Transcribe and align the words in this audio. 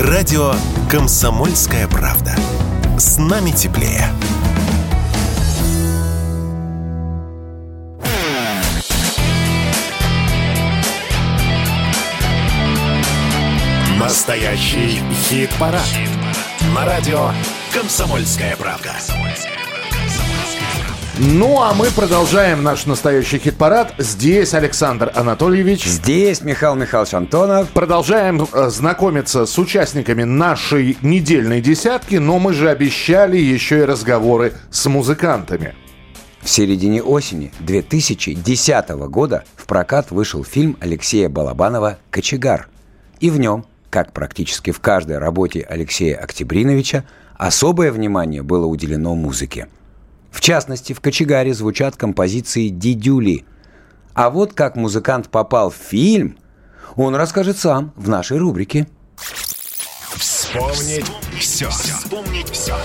Радио 0.00 0.54
«Комсомольская 0.88 1.88
правда». 1.88 2.32
С 2.96 3.18
нами 3.18 3.50
теплее. 3.50 4.04
Настоящий 13.98 15.02
хит-парад. 15.24 15.82
Хит 15.82 16.08
На 16.72 16.84
радио 16.84 17.32
«Комсомольская 17.74 18.54
правда». 18.56 18.92
Ну, 21.20 21.60
а 21.60 21.74
мы 21.74 21.88
продолжаем 21.90 22.62
наш 22.62 22.86
настоящий 22.86 23.38
хит-парад. 23.38 23.92
Здесь 23.98 24.54
Александр 24.54 25.10
Анатольевич. 25.16 25.84
Здесь 25.84 26.42
Михаил 26.42 26.76
Михайлович 26.76 27.12
Антонов. 27.12 27.70
Продолжаем 27.70 28.46
э, 28.52 28.70
знакомиться 28.70 29.44
с 29.44 29.58
участниками 29.58 30.22
нашей 30.22 30.96
недельной 31.02 31.60
десятки, 31.60 32.14
но 32.14 32.38
мы 32.38 32.52
же 32.52 32.70
обещали 32.70 33.36
еще 33.36 33.80
и 33.80 33.82
разговоры 33.82 34.52
с 34.70 34.86
музыкантами. 34.86 35.74
В 36.40 36.48
середине 36.48 37.02
осени 37.02 37.50
2010 37.58 38.88
года 39.10 39.42
в 39.56 39.66
прокат 39.66 40.12
вышел 40.12 40.44
фильм 40.44 40.76
Алексея 40.78 41.28
Балабанова 41.28 41.98
«Кочегар». 42.12 42.68
И 43.18 43.30
в 43.30 43.40
нем, 43.40 43.66
как 43.90 44.12
практически 44.12 44.70
в 44.70 44.78
каждой 44.78 45.18
работе 45.18 45.66
Алексея 45.68 46.16
Октябриновича, 46.18 47.02
особое 47.36 47.90
внимание 47.90 48.44
было 48.44 48.66
уделено 48.66 49.16
музыке– 49.16 49.66
в 50.38 50.40
частности, 50.40 50.92
в 50.92 51.00
«Кочегаре» 51.00 51.52
звучат 51.52 51.96
композиции 51.96 52.68
«Дидюли». 52.68 53.44
А 54.14 54.30
вот 54.30 54.52
как 54.52 54.76
музыкант 54.76 55.30
попал 55.30 55.68
в 55.70 55.74
фильм, 55.74 56.38
он 56.94 57.16
расскажет 57.16 57.58
сам 57.58 57.92
в 57.96 58.08
нашей 58.08 58.38
рубрике. 58.38 58.86
Вспомнить 60.14 61.10
все. 61.36 61.68
Вспомнить 61.70 62.50
все. 62.50 62.76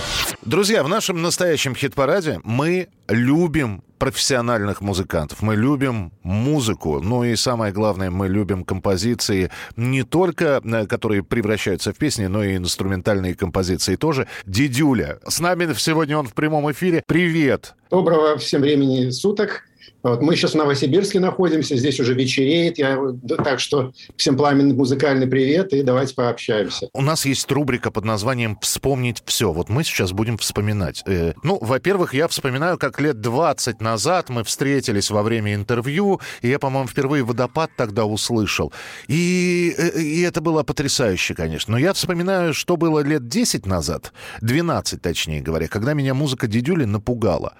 Друзья, 0.41 0.83
в 0.83 0.89
нашем 0.89 1.21
настоящем 1.21 1.75
хит-параде 1.75 2.41
мы 2.43 2.87
любим 3.07 3.83
профессиональных 4.03 4.81
музыкантов. 4.81 5.41
Мы 5.41 5.55
любим 5.55 6.11
музыку. 6.23 6.99
Ну 6.99 7.23
и 7.23 7.37
самое 7.37 7.71
главное, 7.71 8.11
мы 8.11 8.27
любим 8.27 8.65
композиции 8.65 9.49
не 9.77 10.03
только, 10.03 10.61
э, 10.61 10.85
которые 10.87 11.23
превращаются 11.23 11.93
в 11.93 11.97
песни, 11.97 12.25
но 12.25 12.43
и 12.43 12.57
инструментальные 12.57 13.33
композиции 13.33 13.95
тоже. 13.95 14.27
Дидюля. 14.45 15.19
С 15.25 15.39
нами 15.39 15.73
сегодня 15.77 16.17
он 16.17 16.27
в 16.27 16.33
прямом 16.33 16.69
эфире. 16.69 17.01
Привет! 17.07 17.75
Доброго 17.89 18.37
всем 18.37 18.59
времени 18.59 19.09
суток. 19.09 19.63
Вот 20.03 20.21
мы 20.21 20.35
сейчас 20.35 20.51
в 20.51 20.55
Новосибирске 20.55 21.19
находимся, 21.19 21.77
здесь 21.77 21.99
уже 21.99 22.13
вечереет, 22.13 22.77
я, 22.77 22.99
так 23.37 23.59
что 23.61 23.93
всем 24.17 24.35
пламенный 24.35 24.75
музыкальный 24.75 25.27
привет 25.27 25.71
и 25.71 25.81
давайте 25.81 26.13
пообщаемся. 26.13 26.89
У 26.93 27.01
нас 27.01 27.25
есть 27.25 27.49
рубрика 27.49 27.89
под 27.89 28.03
названием 28.03 28.57
«Вспомнить 28.61 29.23
все». 29.25 29.53
Вот 29.53 29.69
мы 29.69 29.83
сейчас 29.85 30.11
будем 30.11 30.37
вспоминать. 30.37 31.03
Э, 31.05 31.33
ну, 31.43 31.57
во-первых, 31.61 32.13
я 32.13 32.27
вспоминаю, 32.27 32.77
как 32.77 32.99
лет 32.99 33.21
20 33.21 33.79
назад 33.79 34.29
мы 34.29 34.43
встретились 34.43 35.09
во 35.09 35.23
время 35.23 35.55
интервью, 35.55 36.19
и 36.41 36.49
я, 36.49 36.59
по-моему, 36.59 36.89
впервые 36.89 37.23
«Водопад» 37.23 37.71
тогда 37.77 38.05
услышал. 38.05 38.73
И, 39.07 39.73
э, 39.77 40.01
и 40.01 40.21
это 40.21 40.41
было 40.41 40.63
потрясающе, 40.63 41.33
конечно. 41.33 41.71
Но 41.71 41.77
я 41.77 41.93
вспоминаю, 41.93 42.53
что 42.53 42.75
было 42.75 42.99
лет 42.99 43.27
10 43.27 43.65
назад, 43.65 44.11
12 44.41 45.01
точнее 45.01 45.41
говоря, 45.41 45.67
когда 45.67 45.93
меня 45.93 46.13
музыка 46.13 46.47
Дидюли 46.47 46.85
напугала 46.85 47.53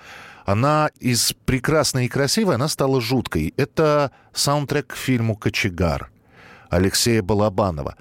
она 0.46 0.90
из 1.00 1.34
прекрасной 1.46 2.06
и 2.06 2.10
красивой, 2.10 2.56
она 2.56 2.68
стала 2.68 3.02
жуткой. 3.02 3.54
Это 3.58 4.12
саундтрек 4.34 4.88
к 4.88 4.96
фильму 4.96 5.36
«Кочегар» 5.36 6.12
Алексея 6.70 7.22
Балабанова. 7.22 7.96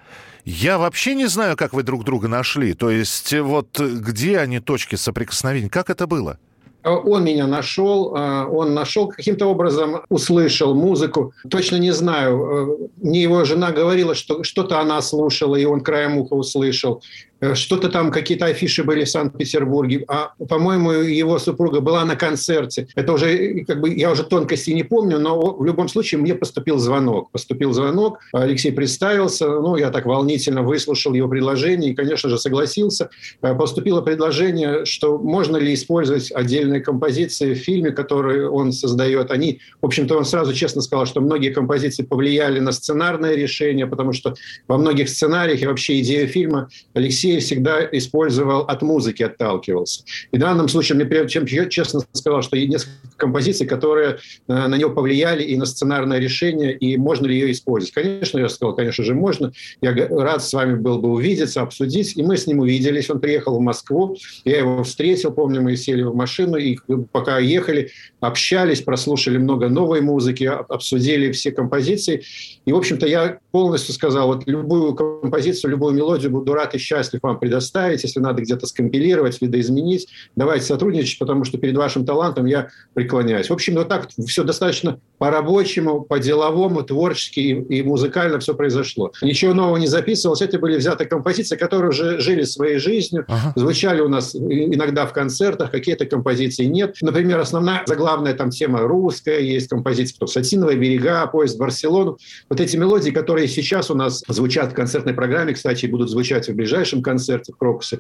Я 0.45 0.79
вообще 0.79 1.15
не 1.15 1.27
знаю, 1.27 1.57
как 1.57 1.73
вы 1.73 1.83
друг 1.85 2.05
друга 2.05 2.27
нашли. 2.27 2.75
То 2.75 2.91
есть 2.91 3.33
вот 3.33 3.79
где 3.79 4.39
они 4.39 4.59
точки 4.59 4.97
соприкосновения? 4.97 5.69
Как 5.69 5.89
это 5.89 6.07
было? 6.07 6.39
Он 6.85 7.25
меня 7.25 7.47
нашел, 7.47 8.07
он 8.07 8.75
нашел 8.75 9.07
каким-то 9.07 9.47
образом, 9.47 10.03
услышал 10.09 10.75
музыку. 10.75 11.33
Точно 11.49 11.77
не 11.77 11.93
знаю. 11.93 12.43
Э, 12.43 12.89
мне 12.97 13.23
его 13.23 13.45
жена 13.45 13.71
говорила, 13.71 14.17
что 14.17 14.43
что-то 14.43 14.81
она 14.81 15.01
слушала, 15.01 15.55
и 15.55 15.65
он 15.65 15.83
краем 15.83 16.19
уха 16.19 16.35
услышал. 16.35 17.01
Э, 17.43 17.55
что-то 17.55 17.89
там, 17.89 18.11
какие-то 18.11 18.47
афиши 18.47 18.85
были 18.85 19.05
в 19.05 19.11
Санкт-Петербурге. 19.11 20.05
А, 20.09 20.33
по-моему, 20.49 20.93
его 20.93 21.39
супруга 21.39 21.81
была 21.81 22.05
на 22.05 22.15
концерте. 22.15 22.87
Это 22.95 23.13
уже, 23.13 23.35
э, 23.35 23.65
как 23.65 23.81
бы, 23.81 23.93
я 23.93 24.13
уже 24.13 24.23
тонкости 24.23 24.71
не 24.71 24.85
помню, 24.85 25.19
но 25.19 25.57
в 25.57 25.65
любом 25.65 25.89
случае 25.89 26.21
мне 26.21 26.35
поступил 26.35 26.79
звонок. 26.79 27.31
Поступил 27.33 27.73
звонок, 27.73 28.21
Алексей 28.33 28.71
представился, 28.71 29.49
ну, 29.49 29.77
я 29.77 29.91
так 29.91 30.07
волнительно 30.07 30.63
выслушал 30.63 31.15
его 31.15 31.29
предложение 31.29 31.91
и, 31.91 31.95
конечно 31.95 32.31
же, 32.31 32.39
согласился. 32.39 33.11
Э, 33.43 33.55
поступило 33.55 34.03
предложение, 34.03 34.85
что 34.85 35.19
можно 35.19 35.57
ли 35.57 35.75
использовать 35.75 36.31
отдельные 36.31 36.81
композиции 36.81 37.55
в 37.55 37.59
фильме, 37.59 37.91
которые 37.91 38.49
он 38.49 38.73
создает. 38.73 39.33
Они, 39.33 39.59
в 39.81 39.87
общем-то, 39.87 40.17
он 40.17 40.25
сразу 40.25 40.55
честно 40.55 40.81
сказал, 40.81 41.07
что 41.07 41.21
многие 41.21 41.51
композиции 41.51 42.05
повлияли 42.05 42.61
на 42.61 42.71
сценарное 42.71 43.35
решение, 43.35 43.89
потому 43.89 44.13
что 44.13 44.35
во 44.69 44.79
многих 44.79 45.09
сценариях 45.09 45.63
и 45.63 45.67
вообще 45.67 46.01
идея 46.01 46.29
фильма 46.29 46.69
Алексей 46.95 47.32
Алексей 47.33 47.41
всегда 47.41 47.89
использовал 47.93 48.63
от 48.63 48.83
музыки, 48.83 49.23
отталкивался. 49.23 50.05
И 50.33 50.37
в 50.37 50.41
данном 50.41 50.69
случае 50.69 50.97
мне 50.97 51.05
прежде 51.05 51.29
чем 51.29 51.47
честно 51.47 52.01
сказал, 52.13 52.43
что 52.43 52.57
есть 52.57 52.71
несколько 52.71 53.17
композиций, 53.17 53.67
которые 53.67 54.19
э, 54.49 54.67
на 54.67 54.77
него 54.77 54.91
повлияли 54.91 55.43
и 55.43 55.57
на 55.57 55.65
сценарное 55.65 56.19
решение, 56.19 56.77
и 56.77 56.97
можно 56.97 57.27
ли 57.27 57.35
ее 57.35 57.53
использовать. 57.53 57.95
Конечно, 57.95 58.39
я 58.39 58.49
сказал, 58.49 58.75
конечно 58.75 59.05
же, 59.05 59.15
можно. 59.15 59.53
Я 59.81 59.95
рад 59.95 60.43
с 60.43 60.53
вами 60.53 60.75
был 60.75 60.99
бы 60.99 61.11
увидеться, 61.11 61.63
обсудить. 61.63 62.17
И 62.17 62.23
мы 62.23 62.37
с 62.37 62.47
ним 62.47 62.61
увиделись. 62.61 63.11
Он 63.11 63.21
приехал 63.21 63.59
в 63.59 63.61
Москву, 63.61 64.17
я 64.45 64.59
его 64.59 64.83
встретил, 64.83 65.33
помню, 65.33 65.63
мы 65.63 65.77
сели 65.77 66.03
в 66.03 66.15
машину, 66.15 66.57
и 66.57 66.79
пока 67.13 67.39
ехали, 67.39 67.91
общались, 68.21 68.83
прослушали 68.83 69.39
много 69.39 69.69
новой 69.69 70.01
музыки, 70.01 70.45
обсудили 70.45 71.33
все 71.33 71.53
композиции. 71.53 72.23
И, 72.65 72.73
в 72.73 72.77
общем-то, 72.77 73.07
я 73.07 73.39
полностью 73.51 73.95
сказал, 73.95 74.27
вот 74.29 74.47
любую 74.47 74.95
композицию, 74.95 75.73
любую 75.73 75.95
мелодию 75.95 76.31
буду 76.31 76.55
рад 76.55 76.75
и 76.75 76.79
счастлив 76.79 77.22
вам 77.23 77.39
предоставить, 77.39 78.03
если 78.03 78.21
надо 78.21 78.43
где-то 78.43 78.67
скомпилировать, 78.67 79.41
видоизменить, 79.41 80.09
давайте 80.37 80.67
сотрудничать, 80.67 81.19
потому 81.19 81.45
что 81.45 81.59
перед 81.59 81.77
вашим 81.77 82.05
талантом 82.05 82.47
я 82.47 82.69
преклоняюсь. 82.95 83.51
В 83.51 83.53
общем, 83.53 83.75
вот 83.75 83.89
так 83.89 84.09
все 84.27 84.45
достаточно 84.45 84.99
по-рабочему, 85.19 86.03
по-деловому, 86.03 86.83
творчески 86.83 87.41
и, 87.41 87.79
и 87.79 87.83
музыкально 87.83 88.39
все 88.41 88.55
произошло. 88.55 89.13
Ничего 89.23 89.55
нового 89.55 89.77
не 89.77 89.87
записывалось, 89.87 90.43
это 90.43 90.59
были 90.59 90.77
взяты 90.77 91.05
композиции, 91.05 91.57
которые 91.57 91.91
уже 91.91 92.21
жили 92.21 92.43
своей 92.43 92.79
жизнью, 92.79 93.25
ага. 93.29 93.53
звучали 93.57 94.01
у 94.01 94.09
нас 94.09 94.35
иногда 94.35 95.07
в 95.07 95.13
концертах, 95.13 95.71
какие-то 95.71 96.07
композиции 96.07 96.65
нет. 96.65 96.97
Например, 97.01 97.39
основная, 97.39 97.83
заглавная 97.87 98.35
там 98.35 98.51
тема 98.51 98.81
русская, 98.81 99.41
есть 99.41 99.69
композиция, 99.69 100.17
кто 100.17 100.27
«Сатиновые 100.27 100.79
берега», 100.79 101.27
«Поезд 101.27 101.57
в 101.57 101.59
Барселону». 101.59 102.19
Вот 102.49 102.61
эти 102.61 102.77
мелодии, 102.77 103.11
которые 103.11 103.49
сейчас 103.49 103.91
у 103.91 103.95
нас 103.95 104.23
звучат 104.29 104.73
в 104.73 104.75
концертной 104.75 105.15
программе, 105.15 105.55
кстати, 105.55 105.87
будут 105.87 106.11
звучать 106.11 106.49
в 106.49 106.55
ближайшем 106.55 107.03
концерте, 107.13 107.53
Крокусе. 107.59 107.99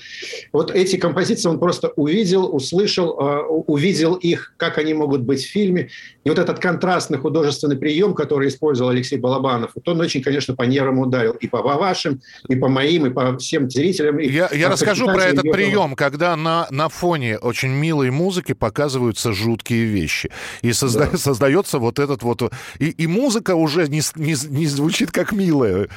Вот 0.52 0.70
эти 0.70 0.96
композиции 0.96 1.48
он 1.48 1.58
просто 1.58 1.88
увидел, 1.96 2.54
услышал, 2.54 3.16
а, 3.18 3.42
увидел 3.46 4.14
их, 4.14 4.54
как 4.56 4.78
они 4.78 4.94
могут 4.94 5.20
быть 5.22 5.42
в 5.44 5.50
фильме. 5.50 5.88
И 6.24 6.28
вот 6.30 6.38
этот 6.38 6.58
контрастный 6.58 7.18
художественный 7.18 7.76
прием, 7.76 8.14
который 8.14 8.48
использовал 8.48 8.90
Алексей 8.90 9.18
Балабанов, 9.18 9.72
вот 9.74 9.86
он 9.88 10.00
очень, 10.00 10.22
конечно, 10.22 10.54
по 10.54 10.62
нервам 10.62 10.98
ударил. 10.98 11.32
И 11.32 11.48
по 11.48 11.62
вашим, 11.62 12.20
и 12.48 12.56
по 12.56 12.68
моим, 12.68 13.06
и 13.06 13.10
по 13.10 13.36
всем 13.38 13.70
зрителям. 13.70 14.18
Я, 14.18 14.48
я 14.52 14.68
расскажу 14.70 15.06
про 15.06 15.24
этот 15.24 15.42
прием, 15.42 15.94
когда 15.94 16.36
на, 16.36 16.66
на 16.70 16.88
фоне 16.88 17.38
очень 17.38 17.70
милой 17.70 18.10
музыки 18.10 18.54
показываются 18.54 19.32
жуткие 19.32 19.84
вещи. 19.84 20.30
И 20.62 20.72
созда, 20.72 21.08
да. 21.12 21.18
создается 21.18 21.78
вот 21.78 21.98
этот 21.98 22.22
вот... 22.22 22.42
И, 22.78 22.90
и 22.90 23.06
музыка 23.06 23.54
уже 23.54 23.88
не, 23.88 24.00
не, 24.16 24.34
не 24.48 24.66
звучит 24.66 25.10
как 25.10 25.32
милая. 25.32 25.88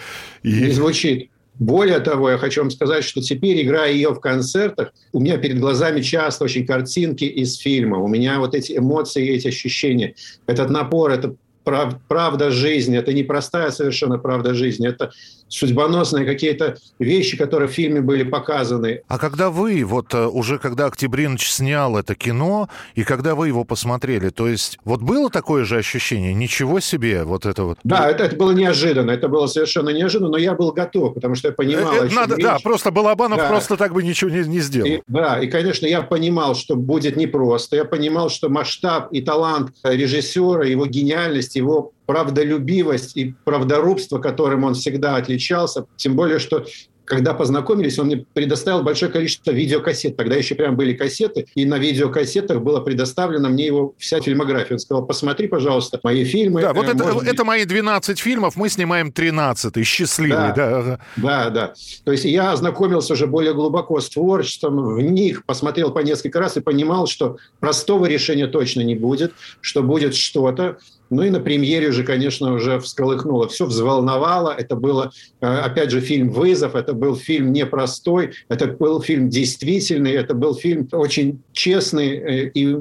И... 0.44 0.52
Не 0.66 0.72
звучит. 0.72 1.30
Более 1.60 2.00
того, 2.00 2.32
я 2.32 2.38
хочу 2.38 2.62
вам 2.62 2.72
сказать, 2.72 3.04
что 3.04 3.22
теперь, 3.22 3.62
играя 3.62 3.92
ее 3.92 4.10
в 4.10 4.20
концертах, 4.20 4.94
у 5.14 5.20
меня 5.20 5.38
перед 5.38 5.60
глазами 5.60 6.02
часто 6.02 6.44
очень 6.44 6.66
картинки 6.66 7.24
из 7.24 7.58
фильма. 7.58 7.98
У 7.98 8.08
меня 8.08 8.40
вот 8.40 8.56
эти 8.56 8.78
эмоции, 8.78 9.30
эти 9.30 9.48
ощущения, 9.48 10.16
этот 10.48 10.70
напор, 10.70 11.12
это 11.12 11.36
правда 11.64 12.52
жизни, 12.52 12.98
это 12.98 13.14
не 13.14 13.24
простая 13.24 13.72
совершенно 13.72 14.18
правда 14.18 14.54
жизни, 14.54 14.88
это 14.88 15.12
судьбоносные 15.56 16.26
какие-то 16.26 16.78
вещи, 17.00 17.38
которые 17.38 17.70
в 17.70 17.72
фильме 17.72 18.02
были 18.02 18.24
показаны. 18.24 19.02
А 19.08 19.18
когда 19.18 19.50
вы, 19.50 19.84
вот 19.86 20.14
э, 20.14 20.26
уже 20.28 20.60
когда 20.60 20.88
Октябринович 20.88 21.50
снял 21.52 21.98
это 21.98 22.16
кино, 22.16 22.70
и 22.96 23.04
когда 23.04 23.36
вы 23.36 23.48
его 23.48 23.64
посмотрели, 23.64 24.30
то 24.30 24.48
есть 24.48 24.78
вот 24.84 25.02
было 25.02 25.30
такое 25.30 25.66
же 25.66 25.78
ощущение? 25.78 26.34
Ничего 26.34 26.80
себе, 26.80 27.24
вот 27.24 27.46
это 27.46 27.64
вот. 27.64 27.80
Да, 27.84 28.10
это, 28.10 28.26
это 28.26 28.36
было 28.36 28.52
неожиданно, 28.52 29.12
это 29.12 29.28
было 29.28 29.48
совершенно 29.48 29.90
неожиданно, 29.90 30.32
но 30.32 30.38
я 30.38 30.54
был 30.54 30.72
готов, 30.72 31.14
потому 31.14 31.36
что 31.36 31.50
я 31.50 31.54
понимал... 31.54 31.94
Это, 31.94 32.14
надо, 32.14 32.36
да, 32.38 32.58
просто 32.62 32.92
Балабанов 32.92 33.38
да. 33.38 33.48
просто 33.48 33.78
так 33.78 33.94
бы 33.94 34.04
ничего 34.04 34.30
не, 34.30 34.48
не 34.48 34.60
сделал. 34.60 34.90
И, 34.90 35.02
да, 35.08 35.40
и, 35.40 35.48
конечно, 35.48 35.86
я 35.86 36.02
понимал, 36.02 36.56
что 36.56 36.76
будет 36.76 37.16
непросто, 37.16 37.76
я 37.76 37.86
понимал, 37.86 38.30
что 38.30 38.50
масштаб 38.50 39.12
и 39.12 39.22
талант 39.22 39.72
режиссера, 39.84 40.66
его 40.66 40.86
гениальность, 40.86 41.56
его 41.56 41.94
правдолюбивость 42.06 43.18
и 43.18 43.36
правдорубство, 43.44 44.20
которым 44.20 44.64
он 44.64 44.74
всегда 44.74 45.16
отличался. 45.16 45.86
Тем 45.98 46.16
более, 46.16 46.40
что 46.40 46.66
когда 47.06 47.34
познакомились, 47.34 47.98
он 48.00 48.08
мне 48.08 48.26
предоставил 48.34 48.84
большое 48.84 49.12
количество 49.12 49.52
видеокассет. 49.52 50.18
Тогда 50.18 50.36
еще 50.36 50.56
прям 50.56 50.76
были 50.76 50.94
кассеты, 50.94 51.46
и 51.56 51.66
на 51.66 51.78
видеокассетах 51.78 52.62
было 52.62 52.82
предоставлено 52.82 53.50
мне 53.50 53.68
его 53.68 53.94
вся 53.98 54.20
фильмография. 54.20 54.74
Он 54.74 54.80
сказал, 54.80 55.06
посмотри, 55.06 55.48
пожалуйста, 55.48 56.00
мои 56.04 56.26
фильмы. 56.26 56.62
Да, 56.62 56.74
вот 56.74 56.88
э, 56.88 56.92
это, 56.92 57.14
быть... 57.14 57.28
это 57.28 57.46
мои 57.46 57.66
12 57.66 58.20
фильмов, 58.20 58.56
мы 58.56 58.70
снимаем 58.70 59.12
13 59.12 59.86
счастливый. 59.86 60.32
Да, 60.32 60.54
да, 60.54 61.00
да, 61.18 61.50
да. 61.50 61.74
То 62.04 62.12
есть 62.12 62.26
я 62.26 62.52
ознакомился 62.52 63.14
уже 63.14 63.28
более 63.28 63.54
глубоко 63.54 64.00
с 64.00 64.10
творчеством, 64.10 64.96
в 64.96 65.02
них 65.02 65.46
посмотрел 65.46 65.92
по 65.92 66.00
несколько 66.00 66.40
раз 66.40 66.58
и 66.58 66.62
понимал, 66.62 67.08
что 67.08 67.38
простого 67.60 68.08
решения 68.08 68.48
точно 68.48 68.82
не 68.82 68.96
будет, 68.96 69.34
что 69.62 69.84
будет 69.84 70.16
что-то, 70.16 70.78
ну 71.10 71.24
и 71.24 71.30
на 71.30 71.40
премьере 71.40 71.90
уже, 71.90 72.04
конечно, 72.04 72.54
уже 72.54 72.80
всколыхнуло, 72.80 73.48
все 73.48 73.66
взволновало. 73.66 74.56
Это 74.58 74.76
было, 74.76 75.12
э, 75.42 75.46
опять 75.46 75.92
же, 75.92 76.02
фильм 76.02 76.30
«Вызов», 76.30 76.76
это 76.76 76.94
был 76.94 77.16
фильм 77.16 77.54
непростой, 77.54 78.32
это 78.50 78.68
был 78.68 79.02
фильм 79.02 79.30
действительный, 79.30 80.14
это 80.14 80.34
был 80.34 80.56
фильм 80.56 80.88
очень 80.92 81.42
честный 81.54 82.10
э, 82.10 82.52
и 82.54 82.78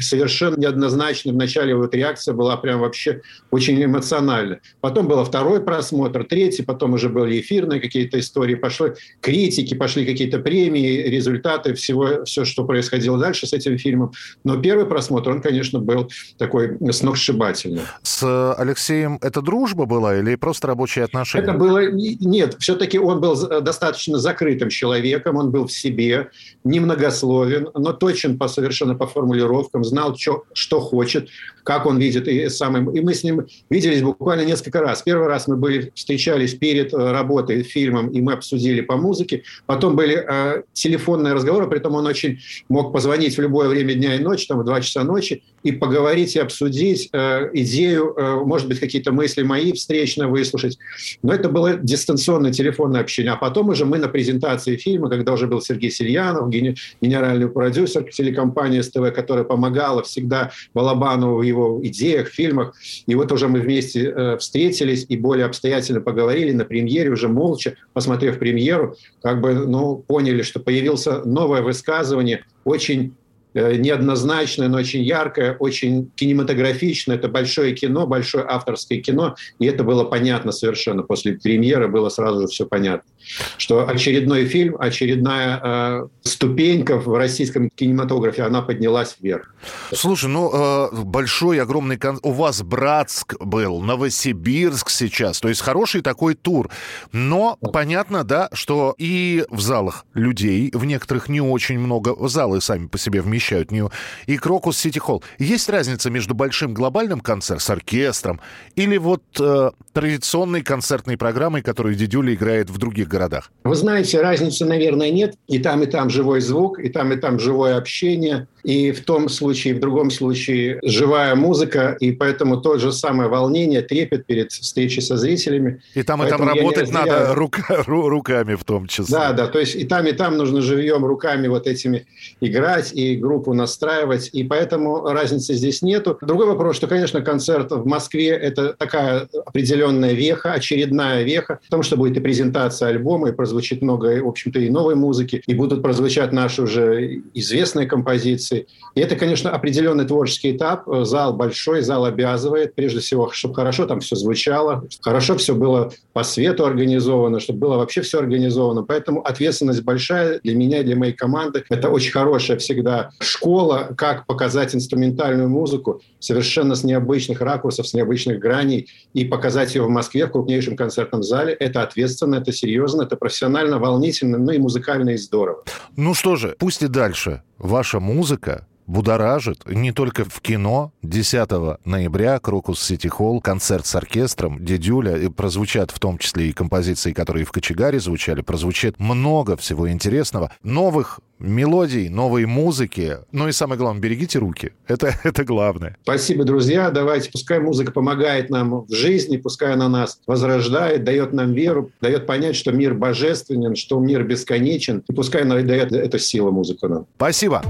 совершенно 0.00 0.56
неоднозначный. 0.56 1.32
Вначале 1.32 1.74
вот 1.74 1.94
реакция 1.94 2.34
была 2.34 2.56
прям 2.56 2.80
вообще 2.80 3.22
очень 3.50 3.82
эмоциональная. 3.82 4.60
Потом 4.80 5.08
был 5.08 5.24
второй 5.24 5.62
просмотр, 5.62 6.24
третий, 6.24 6.62
потом 6.62 6.94
уже 6.94 7.08
были 7.08 7.40
эфирные 7.40 7.80
какие-то 7.80 8.18
истории, 8.18 8.54
пошли 8.54 8.92
критики, 9.20 9.74
пошли 9.74 10.04
какие-то 10.04 10.38
премии, 10.38 11.02
результаты 11.08 11.74
всего, 11.74 12.24
все, 12.24 12.44
что 12.44 12.64
происходило 12.64 13.18
дальше 13.18 13.46
с 13.46 13.52
этим 13.52 13.78
фильмом. 13.78 14.12
Но 14.44 14.60
первый 14.60 14.86
просмотр, 14.86 15.30
он, 15.30 15.40
конечно, 15.40 15.80
был 15.80 16.10
такой 16.36 16.76
сногсшибательный 16.92 17.45
основательно. 17.46 17.82
С 18.02 18.54
Алексеем 18.54 19.18
это 19.22 19.42
дружба 19.42 19.86
была 19.86 20.16
или 20.16 20.34
просто 20.36 20.68
рабочие 20.68 21.04
отношения? 21.04 21.44
Это 21.44 21.52
было... 21.52 21.90
Нет, 21.90 22.56
все-таки 22.58 22.98
он 22.98 23.20
был 23.20 23.36
достаточно 23.60 24.18
закрытым 24.18 24.68
человеком, 24.68 25.36
он 25.36 25.50
был 25.50 25.66
в 25.66 25.72
себе, 25.72 26.30
немногословен, 26.64 27.68
но 27.74 27.92
точен 27.92 28.38
по 28.38 28.48
совершенно 28.48 28.94
по 28.94 29.06
формулировкам, 29.06 29.84
знал, 29.84 30.16
что, 30.16 30.44
что 30.52 30.80
хочет, 30.80 31.28
как 31.66 31.86
он 31.86 31.98
видит. 31.98 32.28
И, 32.28 32.48
самым... 32.48 32.90
и 32.90 33.00
мы 33.00 33.14
с 33.14 33.24
ним 33.24 33.46
виделись 33.70 34.02
буквально 34.02 34.44
несколько 34.44 34.80
раз. 34.80 35.02
Первый 35.02 35.28
раз 35.28 35.48
мы 35.48 35.56
были, 35.56 35.92
встречались 35.94 36.54
перед 36.54 36.94
э, 36.94 37.12
работой, 37.12 37.62
фильмом, 37.62 38.08
и 38.08 38.20
мы 38.20 38.32
обсудили 38.32 38.80
по 38.80 38.96
музыке. 38.96 39.42
Потом 39.66 39.96
были 39.96 40.24
э, 40.28 40.62
телефонные 40.72 41.34
разговоры, 41.34 41.66
при 41.68 41.78
этом 41.78 41.94
он 41.94 42.06
очень 42.06 42.38
мог 42.68 42.92
позвонить 42.92 43.36
в 43.36 43.40
любое 43.40 43.68
время 43.68 43.94
дня 43.94 44.14
и 44.14 44.18
ночи, 44.18 44.46
там 44.46 44.60
в 44.60 44.64
2 44.64 44.80
часа 44.80 45.02
ночи, 45.02 45.42
и 45.64 45.72
поговорить 45.72 46.36
и 46.36 46.38
обсудить 46.38 47.08
э, 47.12 47.35
идею, 47.54 48.14
э, 48.16 48.44
может 48.44 48.68
быть, 48.68 48.80
какие-то 48.80 49.12
мысли 49.12 49.42
мои 49.42 49.72
встречно 49.72 50.28
выслушать. 50.28 50.78
Но 51.22 51.32
это 51.32 51.48
было 51.48 51.74
дистанционное 51.74 52.52
телефонное 52.52 53.00
общение. 53.00 53.32
А 53.32 53.36
потом 53.36 53.68
уже 53.70 53.84
мы 53.84 53.98
на 53.98 54.08
презентации 54.08 54.76
фильма, 54.76 55.08
когда 55.08 55.32
уже 55.32 55.46
был 55.46 55.60
Сергей 55.60 55.90
Сельянов, 55.90 56.50
генеральный 56.50 57.48
продюсер 57.48 58.04
телекомпании 58.04 58.80
СТВ, 58.80 59.12
которая 59.14 59.44
помогала 59.44 60.02
всегда 60.02 60.50
Балабанову 60.74 61.38
в 61.38 61.42
его 61.42 61.80
идеях, 61.82 62.28
фильмах. 62.28 62.74
И 63.06 63.14
вот 63.14 63.32
уже 63.32 63.48
мы 63.48 63.60
вместе 63.60 64.04
э, 64.04 64.36
встретились 64.38 65.06
и 65.08 65.16
более 65.16 65.46
обстоятельно 65.46 66.00
поговорили 66.00 66.52
на 66.52 66.64
премьере, 66.64 67.10
уже 67.10 67.28
молча, 67.28 67.76
посмотрев 67.92 68.38
премьеру, 68.38 68.96
как 69.22 69.40
бы, 69.40 69.54
ну, 69.54 69.96
поняли, 69.96 70.42
что 70.42 70.60
появился 70.60 71.22
новое 71.24 71.62
высказывание, 71.62 72.44
очень 72.64 73.14
Э, 73.16 73.25
неоднозначное, 73.56 74.68
но 74.68 74.78
очень 74.78 75.02
яркое, 75.02 75.56
очень 75.58 76.10
кинематографичное. 76.14 77.16
Это 77.16 77.28
большое 77.28 77.74
кино, 77.74 78.06
большое 78.06 78.44
авторское 78.44 79.00
кино, 79.00 79.34
и 79.58 79.66
это 79.66 79.82
было 79.82 80.04
понятно 80.04 80.52
совершенно. 80.52 81.02
После 81.02 81.32
премьеры 81.32 81.88
было 81.88 82.08
сразу 82.08 82.42
же 82.42 82.46
все 82.48 82.66
понятно, 82.66 83.10
что 83.56 83.88
очередной 83.88 84.44
фильм, 84.44 84.76
очередная 84.78 85.60
э, 85.62 86.08
ступенька 86.22 86.98
в 86.98 87.16
российском 87.16 87.70
кинематографе, 87.70 88.42
она 88.42 88.62
поднялась 88.62 89.16
вверх. 89.20 89.54
Слушай, 89.92 90.28
ну 90.28 90.50
э, 90.52 90.88
большой, 91.04 91.60
огромный... 91.60 91.96
Кон... 91.96 92.18
У 92.22 92.32
вас 92.32 92.62
Братск 92.62 93.34
был, 93.40 93.80
Новосибирск 93.80 94.90
сейчас, 94.90 95.40
то 95.40 95.48
есть 95.48 95.62
хороший 95.62 96.02
такой 96.02 96.34
тур. 96.34 96.70
Но 97.12 97.56
понятно, 97.72 98.22
да, 98.24 98.48
что 98.52 98.94
и 98.98 99.44
в 99.50 99.60
залах 99.60 100.04
людей, 100.14 100.70
в 100.72 100.84
некоторых 100.84 101.28
не 101.28 101.40
очень 101.40 101.78
много, 101.78 102.28
залы 102.28 102.60
сами 102.60 102.86
по 102.86 102.98
себе 102.98 103.22
вмещают 103.22 103.45
посещают 103.46 103.70
Нью 103.70 103.90
и 104.26 104.36
Крокус 104.36 104.76
Сити 104.76 104.98
Холл. 104.98 105.22
Есть 105.38 105.68
разница 105.68 106.10
между 106.10 106.34
большим 106.34 106.74
глобальным 106.74 107.20
концертом 107.20 107.46
с 107.60 107.70
оркестром 107.70 108.40
или 108.74 108.96
вот 108.96 109.22
э, 109.40 109.70
традиционной 109.92 110.62
концертной 110.62 111.16
программой, 111.16 111.62
которую 111.62 111.94
Дидюля 111.94 112.34
играет 112.34 112.70
в 112.70 112.78
других 112.78 113.08
городах? 113.08 113.52
Вы 113.64 113.74
знаете, 113.76 114.20
разницы, 114.20 114.64
наверное, 114.64 115.10
нет. 115.10 115.36
И 115.46 115.58
там, 115.58 115.82
и 115.82 115.86
там 115.86 116.10
живой 116.10 116.40
звук, 116.40 116.80
и 116.80 116.88
там, 116.88 117.12
и 117.12 117.16
там 117.16 117.38
живое 117.38 117.76
общение. 117.76 118.48
И 118.66 118.90
в 118.90 119.04
том 119.04 119.28
случае, 119.28 119.74
и 119.74 119.76
в 119.76 119.80
другом 119.80 120.10
случае 120.10 120.80
живая 120.82 121.36
музыка, 121.36 121.96
и 122.00 122.10
поэтому 122.10 122.56
то 122.56 122.78
же 122.78 122.90
самое 122.90 123.28
волнение, 123.28 123.80
трепет 123.80 124.26
перед 124.26 124.50
встречей 124.50 125.02
со 125.02 125.16
зрителями. 125.16 125.80
И 125.94 126.02
там, 126.02 126.20
и 126.24 126.28
там 126.28 126.42
работать 126.42 126.90
надо 126.90 127.32
рука, 127.36 127.62
руками 127.86 128.56
в 128.56 128.64
том 128.64 128.88
числе. 128.88 129.16
Да, 129.16 129.32
да, 129.32 129.46
то 129.46 129.60
есть 129.60 129.76
и 129.76 129.84
там, 129.84 130.04
и 130.08 130.12
там 130.12 130.36
нужно 130.36 130.62
живьем 130.62 131.04
руками 131.04 131.46
вот 131.46 131.68
этими 131.68 132.06
играть, 132.40 132.92
и 132.92 133.14
группу 133.14 133.54
настраивать, 133.54 134.30
и 134.32 134.42
поэтому 134.42 135.04
разницы 135.12 135.54
здесь 135.54 135.80
нету. 135.80 136.18
Другой 136.20 136.46
вопрос, 136.46 136.74
что, 136.74 136.88
конечно, 136.88 137.22
концерт 137.22 137.70
в 137.70 137.86
Москве– 137.86 138.28
это 138.30 138.72
такая 138.72 139.28
определенная 139.46 140.12
веха, 140.14 140.54
очередная 140.54 141.22
веха, 141.22 141.60
потому 141.66 141.84
что 141.84 141.96
будет 141.96 142.16
и 142.16 142.20
презентация 142.20 142.88
альбома, 142.88 143.28
и 143.28 143.32
прозвучит 143.32 143.80
много, 143.80 144.20
в 144.24 144.26
общем-то, 144.26 144.58
и 144.58 144.70
новой 144.70 144.96
музыки, 144.96 145.40
и 145.46 145.54
будут 145.54 145.82
прозвучать 145.82 146.32
наши 146.32 146.62
уже 146.62 147.22
известные 147.32 147.86
композиции, 147.86 148.55
композиции. 148.56 148.66
И 148.94 149.00
это, 149.00 149.16
конечно, 149.16 149.50
определенный 149.50 150.06
творческий 150.06 150.56
этап. 150.56 150.84
Зал 151.02 151.34
большой, 151.34 151.82
зал 151.82 152.04
обязывает, 152.04 152.74
прежде 152.74 153.00
всего, 153.00 153.30
чтобы 153.30 153.54
хорошо 153.54 153.86
там 153.86 154.00
все 154.00 154.16
звучало, 154.16 154.84
хорошо 155.02 155.36
все 155.36 155.54
было 155.54 155.92
по 156.12 156.22
свету 156.22 156.64
организовано, 156.64 157.40
чтобы 157.40 157.58
было 157.58 157.76
вообще 157.76 158.00
все 158.00 158.18
организовано. 158.18 158.82
Поэтому 158.82 159.20
ответственность 159.20 159.82
большая 159.82 160.40
для 160.42 160.54
меня 160.54 160.80
и 160.80 160.84
для 160.84 160.96
моей 160.96 161.12
команды. 161.12 161.64
Это 161.68 161.90
очень 161.90 162.12
хорошая 162.12 162.56
всегда 162.56 163.10
школа, 163.20 163.90
как 163.96 164.26
показать 164.26 164.74
инструментальную 164.74 165.48
музыку 165.48 166.00
совершенно 166.20 166.74
с 166.74 166.84
необычных 166.84 167.40
ракурсов, 167.40 167.86
с 167.86 167.94
необычных 167.94 168.38
граней 168.38 168.88
и 169.12 169.24
показать 169.24 169.74
ее 169.74 169.82
в 169.82 169.90
Москве 169.90 170.26
в 170.26 170.32
крупнейшем 170.32 170.76
концертном 170.76 171.22
зале. 171.22 171.52
Это 171.52 171.82
ответственно, 171.82 172.36
это 172.36 172.52
серьезно, 172.52 173.02
это 173.02 173.16
профессионально, 173.16 173.78
волнительно, 173.78 174.38
ну 174.38 174.52
и 174.52 174.58
музыкально 174.58 175.10
и 175.10 175.16
здорово. 175.16 175.64
Ну 175.96 176.14
что 176.14 176.36
же, 176.36 176.56
пусть 176.58 176.82
и 176.82 176.88
дальше 176.88 177.42
ваша 177.58 178.00
музыка 178.00 178.45
будоражит 178.86 179.66
не 179.66 179.92
только 179.92 180.24
в 180.24 180.40
кино. 180.40 180.92
10 181.02 181.50
ноября 181.84 182.38
Крокус 182.38 182.80
Сити 182.82 183.08
Холл, 183.08 183.40
концерт 183.40 183.86
с 183.86 183.94
оркестром, 183.94 184.64
Дедюля, 184.64 185.16
и 185.16 185.28
прозвучат 185.28 185.90
в 185.90 185.98
том 185.98 186.18
числе 186.18 186.48
и 186.48 186.52
композиции, 186.52 187.12
которые 187.12 187.44
в 187.44 187.52
Кочегаре 187.52 188.00
звучали, 188.00 188.40
прозвучит 188.40 188.98
много 188.98 189.56
всего 189.56 189.90
интересного, 189.90 190.52
новых 190.62 191.20
мелодий, 191.38 192.08
новой 192.08 192.46
музыки. 192.46 193.18
Ну 193.30 193.48
и 193.48 193.52
самое 193.52 193.78
главное, 193.78 194.00
берегите 194.00 194.38
руки. 194.38 194.72
Это, 194.86 195.14
это 195.24 195.44
главное. 195.44 195.96
Спасибо, 196.02 196.44
друзья. 196.44 196.90
Давайте, 196.90 197.30
пускай 197.30 197.60
музыка 197.60 197.92
помогает 197.92 198.48
нам 198.50 198.86
в 198.86 198.92
жизни, 198.92 199.36
пускай 199.36 199.74
она 199.74 199.88
нас 199.88 200.20
возрождает, 200.26 201.04
дает 201.04 201.32
нам 201.32 201.52
веру, 201.52 201.90
дает 202.00 202.26
понять, 202.26 202.56
что 202.56 202.72
мир 202.72 202.94
божественен, 202.94 203.76
что 203.76 203.98
мир 203.98 204.24
бесконечен. 204.24 205.04
И 205.08 205.12
пускай 205.12 205.42
она 205.42 205.60
дает 205.60 205.92
эта 205.92 206.18
сила 206.18 206.50
музыка 206.50 206.88
нам. 206.88 207.06
Спасибо. 207.16 207.62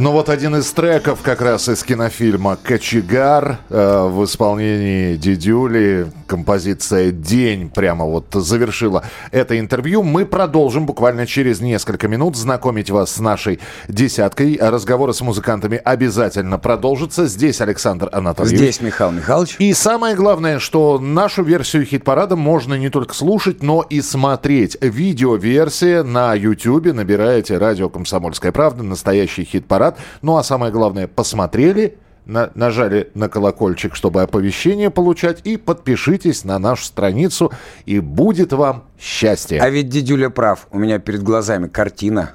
Ну 0.00 0.12
вот 0.12 0.28
один 0.28 0.54
из 0.54 0.70
треков 0.70 1.22
как 1.22 1.40
раз 1.40 1.68
из 1.68 1.82
кинофильма 1.82 2.56
«Кочегар» 2.62 3.58
э, 3.68 4.08
в 4.08 4.24
исполнении 4.24 5.16
Дидюли. 5.16 6.06
Композиция 6.28 7.10
«День» 7.10 7.70
прямо 7.70 8.04
вот 8.04 8.26
завершила 8.32 9.02
это 9.32 9.58
интервью. 9.58 10.02
Мы 10.02 10.26
продолжим 10.26 10.84
буквально 10.84 11.26
через 11.26 11.60
несколько 11.60 12.06
минут 12.06 12.36
знакомить 12.36 12.90
вас 12.90 13.12
с 13.12 13.18
нашей 13.18 13.60
десяткой. 13.88 14.58
Разговоры 14.60 15.14
с 15.14 15.22
музыкантами 15.22 15.80
обязательно 15.82 16.58
продолжатся. 16.58 17.26
Здесь 17.26 17.62
Александр 17.62 18.10
Анатольевич. 18.12 18.58
Здесь 18.58 18.80
Михаил 18.82 19.10
Михайлович. 19.10 19.56
И 19.58 19.72
самое 19.72 20.14
главное, 20.14 20.58
что 20.58 20.98
нашу 20.98 21.42
версию 21.42 21.86
хит-парада 21.86 22.36
можно 22.36 22.74
не 22.74 22.90
только 22.90 23.14
слушать, 23.14 23.62
но 23.62 23.80
и 23.88 24.02
смотреть. 24.02 24.76
Видеоверсия 24.82 26.02
на 26.02 26.34
YouTube. 26.34 26.92
Набираете 26.92 27.56
«Радио 27.56 27.88
Комсомольская 27.88 28.52
правда», 28.52 28.82
настоящий 28.82 29.44
хит-парад. 29.44 29.98
Ну 30.20 30.36
а 30.36 30.44
самое 30.44 30.70
главное, 30.70 31.06
посмотрели, 31.06 31.96
на, 32.28 32.50
нажали 32.54 33.10
на 33.14 33.28
колокольчик, 33.28 33.96
чтобы 33.96 34.22
оповещение 34.22 34.90
получать, 34.90 35.40
и 35.44 35.56
подпишитесь 35.56 36.44
на 36.44 36.58
нашу 36.60 36.84
страницу, 36.84 37.50
и 37.86 37.98
будет 37.98 38.52
вам 38.52 38.84
счастье. 39.00 39.60
А 39.60 39.68
ведь 39.68 39.88
дедюля 39.88 40.30
прав, 40.30 40.68
у 40.70 40.78
меня 40.78 41.00
перед 41.00 41.22
глазами 41.22 41.66
картина. 41.66 42.34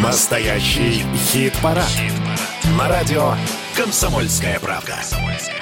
Настоящий 0.00 1.04
хит-парад. 1.16 1.86
хит-парад. 1.86 2.78
На 2.78 2.88
радио 2.88 3.32
«Комсомольская 3.76 4.60
правка». 4.60 4.92
«Комсомольская 4.96 5.61